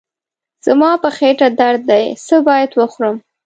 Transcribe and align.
زما 0.65 0.91
په 1.03 1.09
خېټه 1.17 1.47
درد 1.59 1.81
دی، 1.89 2.05
څه 2.25 2.35
باید 2.47 2.71
وخورم؟ 2.79 3.15